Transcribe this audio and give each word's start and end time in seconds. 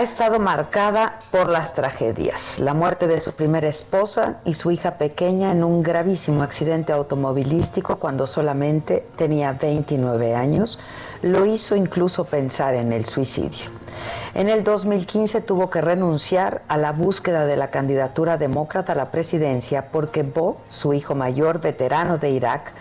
Ha 0.00 0.02
estado 0.02 0.38
marcada 0.38 1.18
por 1.30 1.50
las 1.50 1.74
tragedias. 1.74 2.58
La 2.58 2.72
muerte 2.72 3.06
de 3.06 3.20
su 3.20 3.32
primera 3.32 3.68
esposa 3.68 4.40
y 4.46 4.54
su 4.54 4.70
hija 4.70 4.92
pequeña 4.96 5.52
en 5.52 5.62
un 5.62 5.82
gravísimo 5.82 6.42
accidente 6.42 6.94
automovilístico 6.94 7.96
cuando 7.96 8.26
solamente 8.26 9.04
tenía 9.16 9.52
29 9.52 10.34
años 10.34 10.78
lo 11.20 11.44
hizo 11.44 11.76
incluso 11.76 12.24
pensar 12.24 12.76
en 12.76 12.94
el 12.94 13.04
suicidio. 13.04 13.68
En 14.32 14.48
el 14.48 14.64
2015 14.64 15.42
tuvo 15.42 15.68
que 15.68 15.82
renunciar 15.82 16.62
a 16.68 16.78
la 16.78 16.92
búsqueda 16.92 17.44
de 17.44 17.58
la 17.58 17.68
candidatura 17.68 18.38
demócrata 18.38 18.92
a 18.92 18.96
la 18.96 19.10
presidencia 19.10 19.90
porque 19.92 20.22
Bo, 20.22 20.62
su 20.70 20.94
hijo 20.94 21.14
mayor, 21.14 21.60
veterano 21.60 22.16
de 22.16 22.30
Irak, 22.30 22.72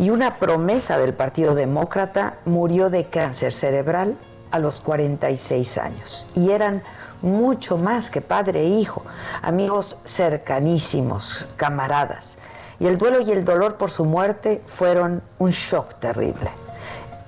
y 0.00 0.10
una 0.10 0.34
promesa 0.34 0.98
del 0.98 1.14
Partido 1.14 1.54
Demócrata, 1.54 2.38
murió 2.44 2.90
de 2.90 3.04
cáncer 3.04 3.52
cerebral 3.52 4.16
a 4.50 4.58
los 4.58 4.80
46 4.80 5.78
años 5.78 6.30
y 6.34 6.50
eran 6.50 6.82
mucho 7.22 7.76
más 7.76 8.10
que 8.10 8.20
padre 8.20 8.62
e 8.62 8.68
hijo, 8.68 9.02
amigos 9.42 9.98
cercanísimos, 10.04 11.46
camaradas. 11.56 12.38
Y 12.78 12.86
el 12.86 12.98
duelo 12.98 13.20
y 13.20 13.32
el 13.32 13.44
dolor 13.44 13.76
por 13.76 13.90
su 13.90 14.04
muerte 14.04 14.60
fueron 14.62 15.22
un 15.38 15.50
shock 15.50 15.94
terrible. 15.98 16.50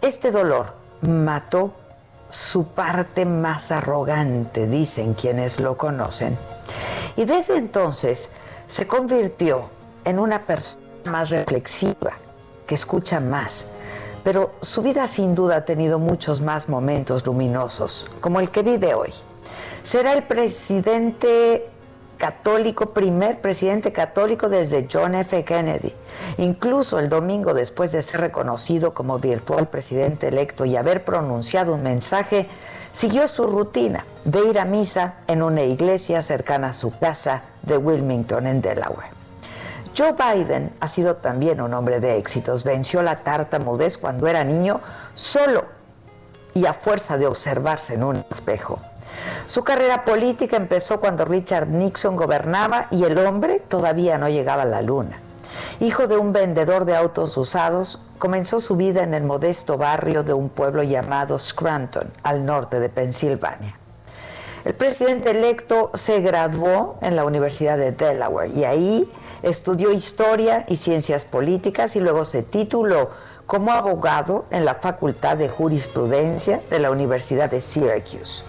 Este 0.02 0.30
dolor 0.30 0.75
mató 1.00 1.72
su 2.30 2.69
parte 2.69 3.25
más 3.25 3.70
arrogante, 3.70 4.66
dicen 4.66 5.14
quienes 5.14 5.58
lo 5.58 5.77
conocen. 5.77 6.36
Y 7.16 7.25
desde 7.25 7.56
entonces 7.56 8.32
se 8.69 8.86
convirtió 8.86 9.70
en 10.04 10.19
una 10.19 10.38
persona 10.38 10.84
más 11.10 11.31
reflexiva, 11.31 12.12
que 12.66 12.75
escucha 12.75 13.19
más, 13.21 13.66
pero 14.28 14.50
su 14.61 14.83
vida 14.83 15.06
sin 15.06 15.34
duda 15.34 15.56
ha 15.56 15.65
tenido 15.65 15.99
muchos 15.99 16.43
más 16.43 16.69
momentos 16.69 17.25
luminosos, 17.25 18.11
como 18.21 18.41
el 18.41 18.50
que 18.50 18.62
vive 18.62 18.93
hoy. 18.93 19.09
Será 19.84 20.12
el 20.12 20.25
presidente 20.25 21.66
católico, 22.19 22.93
primer 22.93 23.41
presidente 23.41 23.91
católico 23.91 24.50
desde 24.50 24.87
John 24.93 25.15
F. 25.15 25.44
Kennedy. 25.44 25.94
Incluso 26.37 26.99
el 26.99 27.09
domingo, 27.09 27.55
después 27.55 27.93
de 27.93 28.03
ser 28.03 28.21
reconocido 28.21 28.93
como 28.93 29.19
virtual 29.19 29.69
presidente 29.69 30.28
electo 30.28 30.66
y 30.66 30.77
haber 30.77 31.06
pronunciado 31.06 31.72
un 31.72 31.83
mensaje, 31.83 32.47
siguió 32.93 33.27
su 33.28 33.47
rutina 33.47 34.05
de 34.27 34.45
ir 34.45 34.59
a 34.59 34.66
misa 34.66 35.15
en 35.27 35.43
una 35.43 35.62
iglesia 35.62 36.22
cercana 36.22 36.69
a 36.69 36.75
su 36.75 36.91
casa 36.99 37.45
de 37.62 37.78
Wilmington, 37.78 38.47
en 38.47 38.60
Delaware. 38.60 39.17
Joe 39.98 40.12
Biden 40.12 40.70
ha 40.78 40.86
sido 40.86 41.16
también 41.16 41.60
un 41.60 41.75
hombre 41.75 41.98
de 41.98 42.19
éxitos. 42.19 42.62
Venció 42.62 43.03
la 43.03 43.16
tartamudez 43.16 43.98
cuando 43.98 44.28
era 44.28 44.44
niño 44.44 44.81
solo 45.14 45.64
y 46.54 46.66
a 46.66 46.72
fuerza 46.72 47.19
de 47.19 47.26
observarse 47.26 47.94
en 47.94 48.04
un 48.04 48.25
espejo. 48.31 48.78
Su 49.48 49.64
carrera 49.64 50.04
política 50.04 50.56
empezó 50.56 51.00
cuando 51.00 51.25
Richard 51.25 51.66
Nixon 51.66 52.14
gobernaba 52.14 52.86
y 52.92 53.03
el 53.03 53.19
hombre 53.19 53.59
todavía 53.59 54.19
no 54.19 54.28
llegaba 54.28 54.62
a 54.62 54.66
la 54.66 54.82
luna. 54.82 55.19
Hijo 55.81 56.06
de 56.06 56.16
un 56.16 56.32
vendedor 56.32 56.84
de 56.84 56.94
autos 56.94 57.36
usados, 57.36 58.00
comenzó 58.19 58.60
su 58.60 58.76
vida 58.76 59.03
en 59.03 59.15
el 59.15 59.25
modesto 59.25 59.78
barrio 59.78 60.22
de 60.22 60.32
un 60.32 60.48
pueblo 60.48 60.84
llamado 60.84 61.41
Scranton, 61.41 62.09
al 62.22 62.47
norte 62.47 62.78
de 62.78 62.88
Pensilvania. 62.88 63.75
El 64.65 64.75
presidente 64.75 65.30
electo 65.30 65.91
se 65.94 66.20
graduó 66.20 66.98
en 67.00 67.16
la 67.16 67.25
Universidad 67.25 67.78
de 67.78 67.91
Delaware 67.91 68.50
y 68.54 68.65
ahí 68.65 69.10
Estudió 69.43 69.93
historia 69.93 70.65
y 70.69 70.76
ciencias 70.76 71.25
políticas 71.25 71.97
y 71.97 72.00
luego 72.00 72.25
se 72.25 72.43
tituló 72.43 73.10
como 73.47 73.72
abogado 73.72 74.44
en 74.50 74.65
la 74.65 74.75
Facultad 74.75 75.38
de 75.38 75.49
Jurisprudencia 75.49 76.60
de 76.71 76.78
la 76.78 76.91
Universidad 76.91 77.50
de 77.50 77.60
Syracuse. 77.60 78.43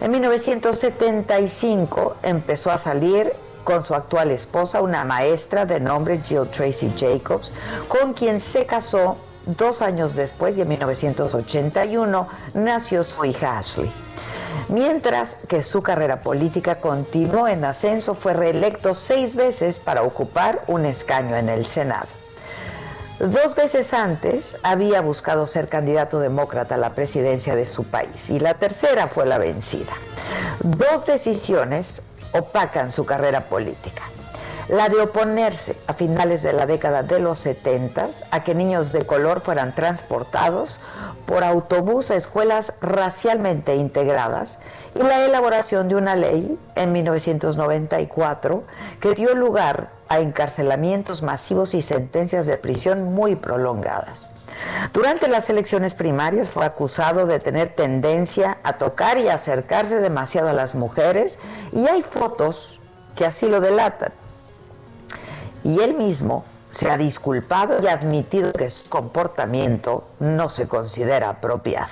En 0.00 0.10
1975 0.10 2.16
empezó 2.22 2.70
a 2.70 2.78
salir 2.78 3.32
con 3.64 3.82
su 3.82 3.94
actual 3.94 4.30
esposa, 4.30 4.82
una 4.82 5.04
maestra 5.04 5.66
de 5.66 5.80
nombre 5.80 6.20
Jill 6.22 6.48
Tracy 6.48 6.92
Jacobs, 6.96 7.52
con 7.88 8.14
quien 8.14 8.40
se 8.40 8.66
casó 8.66 9.16
dos 9.46 9.82
años 9.82 10.14
después 10.14 10.56
y 10.56 10.62
en 10.62 10.68
1981 10.68 12.28
nació 12.54 13.04
su 13.04 13.24
hija 13.24 13.58
Ashley. 13.58 13.90
Mientras 14.68 15.36
que 15.48 15.62
su 15.62 15.82
carrera 15.82 16.20
política 16.20 16.76
continuó 16.76 17.48
en 17.48 17.64
ascenso, 17.64 18.14
fue 18.14 18.34
reelecto 18.34 18.94
seis 18.94 19.34
veces 19.34 19.78
para 19.78 20.02
ocupar 20.02 20.60
un 20.66 20.84
escaño 20.84 21.36
en 21.36 21.48
el 21.48 21.66
Senado. 21.66 22.08
Dos 23.18 23.56
veces 23.56 23.94
antes 23.94 24.58
había 24.62 25.00
buscado 25.00 25.46
ser 25.48 25.68
candidato 25.68 26.20
demócrata 26.20 26.76
a 26.76 26.78
la 26.78 26.90
presidencia 26.90 27.56
de 27.56 27.66
su 27.66 27.82
país 27.82 28.30
y 28.30 28.38
la 28.38 28.54
tercera 28.54 29.08
fue 29.08 29.26
la 29.26 29.38
vencida. 29.38 29.92
Dos 30.60 31.04
decisiones 31.04 32.02
opacan 32.32 32.92
su 32.92 33.04
carrera 33.04 33.48
política. 33.48 34.02
La 34.68 34.88
de 34.88 35.00
oponerse 35.00 35.74
a 35.86 35.94
finales 35.94 36.42
de 36.42 36.52
la 36.52 36.66
década 36.66 37.02
de 37.02 37.18
los 37.18 37.38
70 37.38 38.08
a 38.30 38.44
que 38.44 38.54
niños 38.54 38.92
de 38.92 39.04
color 39.04 39.40
fueran 39.40 39.74
transportados 39.74 40.78
por 41.28 41.44
autobús 41.44 42.10
a 42.10 42.16
escuelas 42.16 42.72
racialmente 42.80 43.76
integradas 43.76 44.58
y 44.94 45.02
la 45.02 45.26
elaboración 45.26 45.86
de 45.86 45.94
una 45.94 46.16
ley 46.16 46.58
en 46.74 46.92
1994 46.92 48.64
que 48.98 49.14
dio 49.14 49.34
lugar 49.34 49.90
a 50.08 50.20
encarcelamientos 50.20 51.22
masivos 51.22 51.74
y 51.74 51.82
sentencias 51.82 52.46
de 52.46 52.56
prisión 52.56 53.12
muy 53.12 53.36
prolongadas. 53.36 54.48
Durante 54.94 55.28
las 55.28 55.50
elecciones 55.50 55.94
primarias 55.94 56.48
fue 56.48 56.64
acusado 56.64 57.26
de 57.26 57.40
tener 57.40 57.74
tendencia 57.74 58.56
a 58.62 58.72
tocar 58.72 59.18
y 59.18 59.28
acercarse 59.28 60.00
demasiado 60.00 60.48
a 60.48 60.54
las 60.54 60.74
mujeres 60.74 61.38
y 61.72 61.86
hay 61.88 62.00
fotos 62.00 62.80
que 63.14 63.26
así 63.26 63.46
lo 63.46 63.60
delatan. 63.60 64.12
Y 65.62 65.80
él 65.80 65.92
mismo 65.92 66.46
se 66.70 66.90
ha 66.90 66.96
disculpado 66.96 67.82
y 67.82 67.88
admitido 67.88 68.52
que 68.52 68.70
su 68.70 68.88
comportamiento 68.88 70.06
no 70.20 70.48
se 70.48 70.68
considera 70.68 71.30
apropiado. 71.30 71.88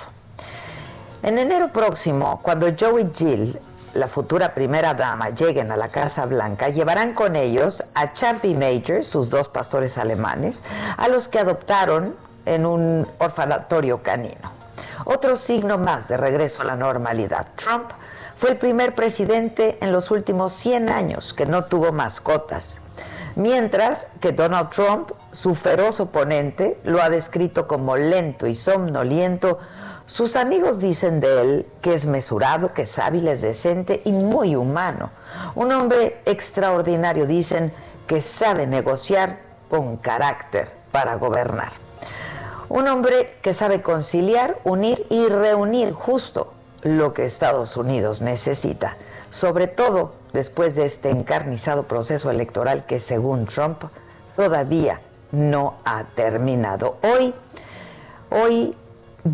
En 1.23 1.37
enero 1.37 1.69
próximo, 1.73 2.39
cuando 2.43 2.67
Joe 2.79 3.01
y 3.01 3.11
Jill, 3.13 3.59
la 3.95 4.07
futura 4.07 4.53
primera 4.53 4.93
dama, 4.93 5.31
lleguen 5.31 5.71
a 5.71 5.77
la 5.77 5.89
Casa 5.89 6.25
Blanca, 6.25 6.69
llevarán 6.69 7.13
con 7.13 7.35
ellos 7.35 7.83
a 7.95 8.13
Champy 8.13 8.53
Major, 8.53 9.03
sus 9.03 9.29
dos 9.29 9.49
pastores 9.49 9.97
alemanes, 9.97 10.61
a 10.97 11.07
los 11.07 11.27
que 11.27 11.39
adoptaron 11.39 12.15
en 12.45 12.65
un 12.65 13.07
orfanatorio 13.17 14.03
canino. 14.03 14.51
Otro 15.05 15.35
signo 15.35 15.77
más 15.77 16.07
de 16.07 16.17
regreso 16.17 16.61
a 16.61 16.65
la 16.65 16.75
normalidad. 16.75 17.47
Trump 17.55 17.89
fue 18.37 18.51
el 18.51 18.57
primer 18.57 18.93
presidente 18.93 19.77
en 19.81 19.91
los 19.91 20.11
últimos 20.11 20.53
100 20.53 20.91
años 20.91 21.33
que 21.33 21.45
no 21.45 21.63
tuvo 21.63 21.91
mascotas. 21.91 22.81
Mientras 23.37 24.07
que 24.19 24.31
Donald 24.31 24.71
Trump, 24.71 25.11
su 25.31 25.53
feroz 25.53 25.99
oponente, 25.99 26.79
lo 26.83 27.03
ha 27.03 27.09
descrito 27.11 27.67
como 27.67 27.95
lento 27.95 28.47
y 28.47 28.55
somnoliento, 28.55 29.59
sus 30.07 30.35
amigos 30.35 30.79
dicen 30.79 31.19
de 31.19 31.41
él 31.41 31.65
que 31.83 31.93
es 31.93 32.07
mesurado, 32.07 32.73
que 32.73 32.81
es 32.81 32.97
hábil, 32.97 33.27
es 33.27 33.41
decente 33.41 34.01
y 34.05 34.11
muy 34.11 34.55
humano. 34.55 35.11
Un 35.53 35.71
hombre 35.71 36.19
extraordinario, 36.25 37.27
dicen, 37.27 37.71
que 38.07 38.23
sabe 38.23 38.65
negociar 38.65 39.37
con 39.69 39.97
carácter 39.97 40.71
para 40.91 41.13
gobernar. 41.17 41.71
Un 42.69 42.87
hombre 42.87 43.37
que 43.43 43.53
sabe 43.53 43.83
conciliar, 43.83 44.57
unir 44.63 45.05
y 45.11 45.27
reunir 45.27 45.93
justo 45.93 46.53
lo 46.81 47.13
que 47.13 47.25
Estados 47.25 47.77
Unidos 47.77 48.21
necesita, 48.23 48.95
sobre 49.31 49.67
todo 49.67 50.13
después 50.33 50.75
de 50.75 50.85
este 50.85 51.09
encarnizado 51.09 51.83
proceso 51.83 52.29
electoral 52.29 52.85
que 52.85 52.99
según 52.99 53.45
Trump 53.45 53.83
todavía 54.35 54.99
no 55.31 55.75
ha 55.85 56.03
terminado. 56.03 56.97
Hoy, 57.03 57.33
hoy 58.29 58.75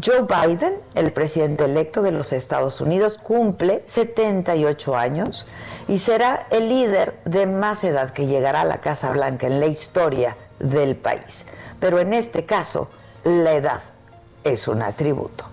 Joe 0.01 0.21
Biden, 0.23 0.75
el 0.95 1.11
presidente 1.11 1.65
electo 1.65 2.01
de 2.01 2.11
los 2.11 2.33
Estados 2.33 2.81
Unidos, 2.81 3.17
cumple 3.17 3.83
78 3.85 4.95
años 4.95 5.47
y 5.87 5.99
será 5.99 6.47
el 6.49 6.69
líder 6.69 7.19
de 7.25 7.45
más 7.45 7.83
edad 7.83 8.11
que 8.11 8.25
llegará 8.25 8.61
a 8.61 8.65
la 8.65 8.79
Casa 8.79 9.11
Blanca 9.11 9.47
en 9.47 9.59
la 9.59 9.67
historia 9.67 10.35
del 10.59 10.95
país. 10.95 11.45
Pero 11.79 11.99
en 11.99 12.13
este 12.13 12.45
caso, 12.45 12.89
la 13.23 13.53
edad 13.53 13.81
es 14.43 14.67
un 14.67 14.81
atributo. 14.81 15.52